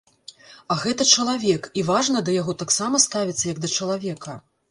[0.75, 4.35] А гэта чалавек, і важна да яго таксама ставіцца як да чалавека.